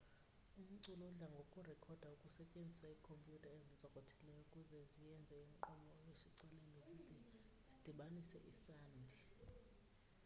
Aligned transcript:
umculo 0.61 1.03
udla 1.11 1.27
ngokurekhodwa 1.33 2.09
kusetyenziswa 2.21 2.87
iikhomputha 2.89 3.49
ezintsokothileyo 3.57 4.39
ukuze 4.45 4.79
zienze 4.91 5.35
inkqubo 5.47 5.89
yoshicilelo 6.05 6.79
zize 6.89 7.39
zidibanise 7.69 8.37
isandi 8.51 9.15